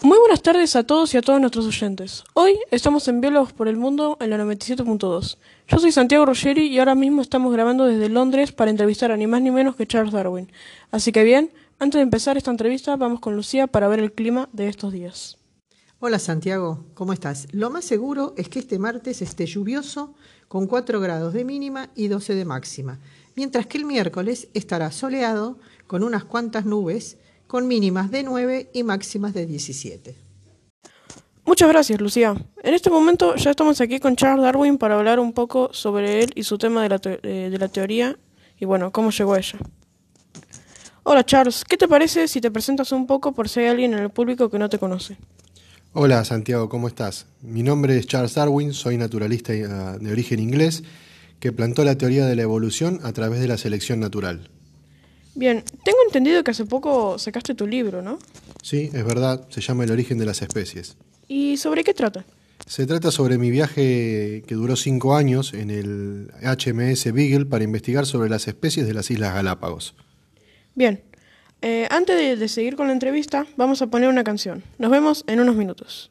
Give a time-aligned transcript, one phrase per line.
[0.00, 2.22] Muy buenas tardes a todos y a todos nuestros oyentes.
[2.34, 5.38] Hoy estamos en Biólogos por el Mundo en la 97.2.
[5.66, 9.26] Yo soy Santiago Ruggeri y ahora mismo estamos grabando desde Londres para entrevistar a ni
[9.26, 10.52] más ni menos que Charles Darwin.
[10.92, 14.48] Así que bien, antes de empezar esta entrevista vamos con Lucía para ver el clima
[14.52, 15.36] de estos días.
[15.98, 17.48] Hola Santiago, ¿cómo estás?
[17.50, 20.14] Lo más seguro es que este martes esté lluvioso
[20.46, 23.00] con 4 grados de mínima y 12 de máxima,
[23.34, 25.58] mientras que el miércoles estará soleado
[25.88, 27.18] con unas cuantas nubes
[27.48, 30.14] con mínimas de 9 y máximas de 17.
[31.44, 32.34] Muchas gracias, Lucía.
[32.62, 36.30] En este momento ya estamos aquí con Charles Darwin para hablar un poco sobre él
[36.34, 38.18] y su tema de la, eh, de la teoría
[38.60, 39.58] y bueno, cómo llegó a ella.
[41.04, 44.00] Hola Charles, ¿qué te parece si te presentas un poco por si hay alguien en
[44.00, 45.16] el público que no te conoce?
[45.94, 47.24] Hola Santiago, ¿cómo estás?
[47.40, 50.84] Mi nombre es Charles Darwin, soy naturalista eh, de origen inglés
[51.40, 54.50] que plantó la teoría de la evolución a través de la selección natural.
[55.38, 58.18] Bien, tengo entendido que hace poco sacaste tu libro, ¿no?
[58.60, 60.96] Sí, es verdad, se llama El origen de las especies.
[61.28, 62.24] ¿Y sobre qué trata?
[62.66, 68.04] Se trata sobre mi viaje que duró cinco años en el HMS Beagle para investigar
[68.04, 69.94] sobre las especies de las Islas Galápagos.
[70.74, 71.04] Bien,
[71.62, 74.64] eh, antes de seguir con la entrevista, vamos a poner una canción.
[74.78, 76.10] Nos vemos en unos minutos.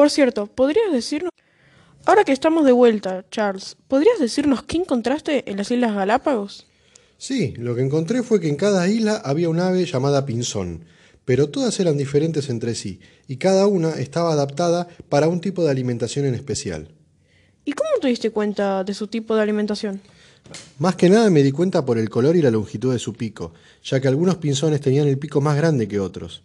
[0.00, 1.30] Por cierto, ¿podrías decirnos...
[2.06, 6.66] Ahora que estamos de vuelta, Charles, ¿podrías decirnos qué encontraste en las Islas Galápagos?
[7.18, 10.86] Sí, lo que encontré fue que en cada isla había un ave llamada pinzón,
[11.26, 15.70] pero todas eran diferentes entre sí, y cada una estaba adaptada para un tipo de
[15.70, 16.88] alimentación en especial.
[17.66, 20.00] ¿Y cómo te diste cuenta de su tipo de alimentación?
[20.78, 23.52] Más que nada me di cuenta por el color y la longitud de su pico,
[23.84, 26.42] ya que algunos pinzones tenían el pico más grande que otros.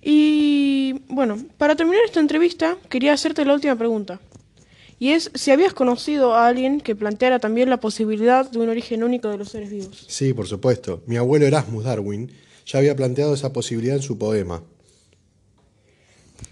[0.00, 4.20] Y bueno, para terminar esta entrevista, quería hacerte la última pregunta.
[5.00, 9.02] Y es si habías conocido a alguien que planteara también la posibilidad de un origen
[9.02, 10.06] único de los seres vivos.
[10.06, 11.02] Sí, por supuesto.
[11.06, 12.30] Mi abuelo Erasmus Darwin
[12.64, 14.62] ya había planteado esa posibilidad en su poema.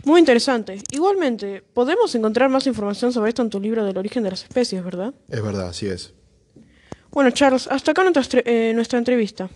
[0.02, 0.82] Muy interesante.
[0.90, 4.82] Igualmente, podemos encontrar más información sobre esto en tu libro del origen de las especies,
[4.82, 5.14] ¿verdad?
[5.28, 6.12] Es verdad, así es.
[7.12, 9.48] Bueno, Charles, hasta acá nuestra, eh, nuestra entrevista.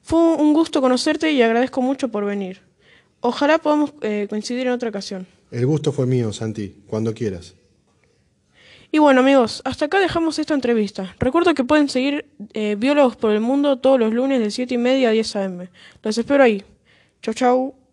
[0.00, 2.62] Fue un gusto conocerte y agradezco mucho por venir.
[3.20, 5.26] Ojalá podamos eh, coincidir en otra ocasión.
[5.50, 7.54] El gusto fue mío, Santi, cuando quieras.
[8.92, 11.14] Y bueno amigos, hasta acá dejamos esta entrevista.
[11.18, 14.78] Recuerdo que pueden seguir eh, Biólogos por el Mundo todos los lunes de 7 y
[14.78, 15.68] media a 10 am.
[16.02, 16.62] Los espero ahí.
[17.22, 17.85] Chau chau.